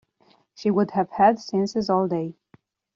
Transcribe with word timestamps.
She 0.55 0.71
would 0.71 0.89
have 0.89 1.11
had 1.11 1.37
seances 1.37 1.87
all 1.87 2.07
day. 2.07 2.33